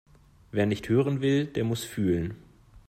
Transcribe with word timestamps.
Wer 0.49 0.65
nicht 0.65 0.89
hören 0.89 1.21
will, 1.21 1.45
der 1.45 1.63
muss 1.63 1.83
fühlen. 1.83 2.33